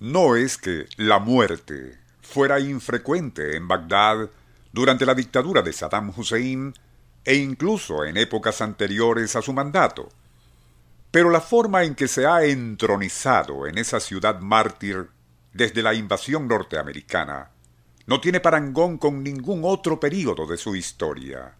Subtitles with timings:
[0.00, 4.30] No es que la muerte fuera infrecuente en Bagdad
[4.72, 6.72] durante la dictadura de Saddam Hussein
[7.22, 10.08] e incluso en épocas anteriores a su mandato.
[11.10, 15.10] Pero la forma en que se ha entronizado en esa ciudad mártir
[15.52, 17.50] desde la invasión norteamericana
[18.06, 21.56] no tiene parangón con ningún otro período de su historia,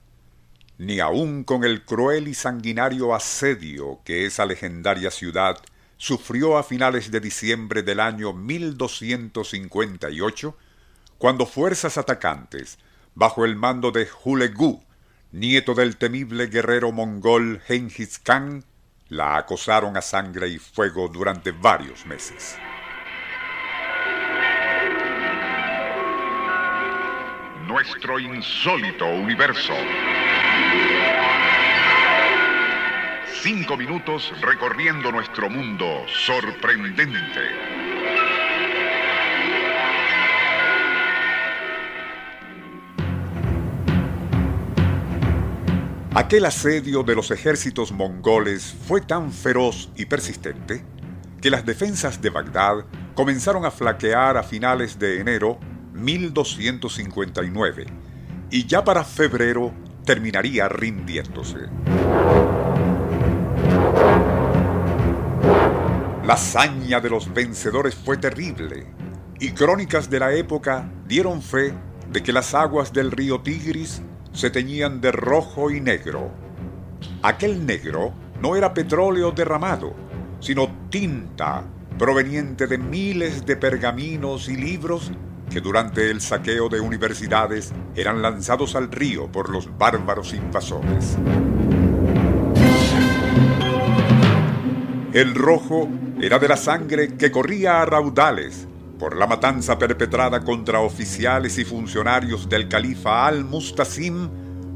[0.79, 5.59] ni aun con el cruel y sanguinario asedio que esa legendaria ciudad
[6.01, 10.57] sufrió a finales de diciembre del año 1258,
[11.19, 12.79] cuando fuerzas atacantes,
[13.15, 14.83] bajo el mando de Hulegu,
[15.31, 18.65] nieto del temible guerrero mongol Genghis Khan,
[19.11, 22.57] la acosaron a sangre y fuego durante varios meses.
[27.67, 29.75] Nuestro insólito universo.
[33.43, 37.41] Cinco minutos recorriendo nuestro mundo sorprendente.
[46.15, 50.85] Aquel asedio de los ejércitos mongoles fue tan feroz y persistente
[51.41, 52.85] que las defensas de Bagdad
[53.15, 55.59] comenzaron a flaquear a finales de enero
[55.95, 57.87] 1259
[58.51, 59.73] y ya para febrero
[60.05, 61.71] terminaría rindiéndose.
[66.31, 68.87] La hazaña de los vencedores fue terrible
[69.41, 71.75] y crónicas de la época dieron fe
[72.09, 74.01] de que las aguas del río Tigris
[74.33, 76.31] se teñían de rojo y negro.
[77.25, 79.93] Aquel negro no era petróleo derramado,
[80.39, 81.65] sino tinta
[81.99, 85.11] proveniente de miles de pergaminos y libros
[85.51, 91.19] que durante el saqueo de universidades eran lanzados al río por los bárbaros invasores.
[95.13, 95.89] El rojo
[96.21, 101.65] era de la sangre que corría a raudales por la matanza perpetrada contra oficiales y
[101.65, 104.29] funcionarios del califa al-Mustasim,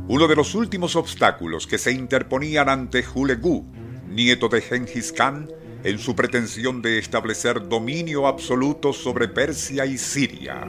[0.09, 3.65] uno de los últimos obstáculos que se interponían ante Hulegu,
[4.09, 5.49] nieto de Genghis Khan,
[5.85, 10.69] en su pretensión de establecer dominio absoluto sobre Persia y Siria.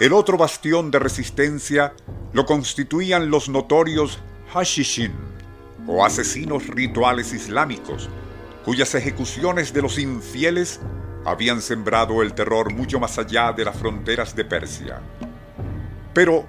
[0.00, 1.92] El otro bastión de resistencia
[2.32, 4.20] lo constituían los notorios
[4.54, 5.12] Hashishin,
[5.92, 8.08] o asesinos rituales islámicos,
[8.64, 10.80] cuyas ejecuciones de los infieles
[11.24, 15.00] habían sembrado el terror mucho más allá de las fronteras de Persia.
[16.14, 16.46] Pero,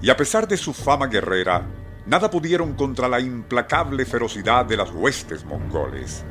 [0.00, 1.66] y a pesar de su fama guerrera,
[2.06, 6.24] nada pudieron contra la implacable ferocidad de las huestes mongoles.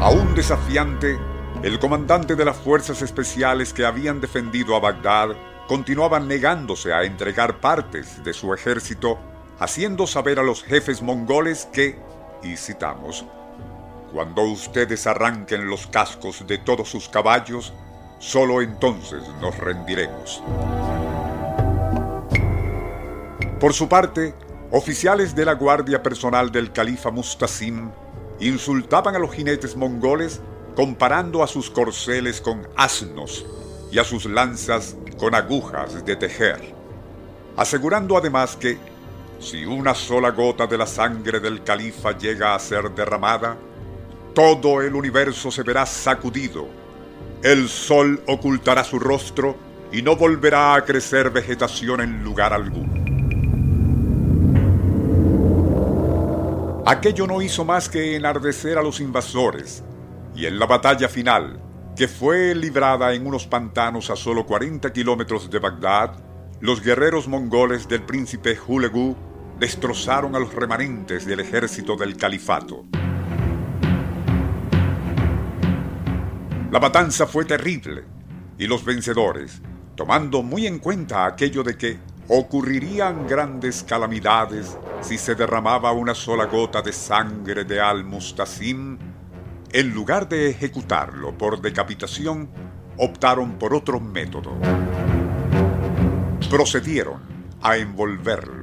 [0.00, 1.16] Aún desafiante,
[1.62, 5.36] el comandante de las fuerzas especiales que habían defendido a Bagdad
[5.68, 9.20] continuaba negándose a entregar partes de su ejército,
[9.58, 11.98] haciendo saber a los jefes mongoles que,
[12.42, 13.24] y citamos,
[14.12, 17.72] cuando ustedes arranquen los cascos de todos sus caballos,
[18.18, 20.42] solo entonces nos rendiremos.
[23.60, 24.34] Por su parte,
[24.70, 27.90] oficiales de la guardia personal del califa Mustasim
[28.40, 30.40] insultaban a los jinetes mongoles
[30.76, 33.44] comparando a sus corceles con asnos
[33.90, 36.72] y a sus lanzas con agujas de tejer,
[37.56, 38.78] asegurando además que
[39.38, 43.56] si una sola gota de la sangre del califa llega a ser derramada,
[44.34, 46.68] todo el universo se verá sacudido,
[47.42, 49.56] el sol ocultará su rostro
[49.92, 53.08] y no volverá a crecer vegetación en lugar alguno.
[56.84, 59.84] Aquello no hizo más que enardecer a los invasores,
[60.34, 61.60] y en la batalla final,
[61.94, 66.12] que fue librada en unos pantanos a solo 40 kilómetros de Bagdad,
[66.60, 69.27] los guerreros mongoles del príncipe Hulegu
[69.58, 72.84] destrozaron a los remanentes del ejército del califato.
[76.70, 78.04] La matanza fue terrible
[78.58, 79.60] y los vencedores,
[79.96, 86.44] tomando muy en cuenta aquello de que ocurrirían grandes calamidades si se derramaba una sola
[86.44, 88.98] gota de sangre de Al-Mustasim,
[89.72, 92.48] en lugar de ejecutarlo por decapitación,
[92.96, 94.52] optaron por otro método.
[96.50, 97.20] Procedieron
[97.62, 98.57] a envolverlo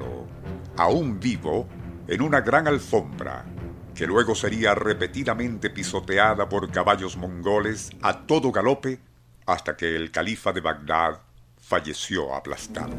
[0.77, 1.67] aún vivo,
[2.07, 3.45] en una gran alfombra,
[3.93, 8.99] que luego sería repetidamente pisoteada por caballos mongoles a todo galope
[9.45, 11.21] hasta que el califa de Bagdad
[11.57, 12.95] falleció aplastado.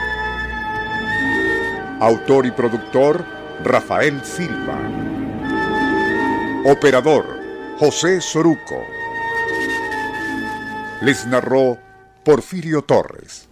[2.02, 3.24] Autor y productor
[3.64, 4.76] Rafael Silva.
[6.66, 7.24] Operador
[7.78, 8.84] José Soruco.
[11.02, 11.78] Les narró
[12.24, 13.48] Porfirio Torres.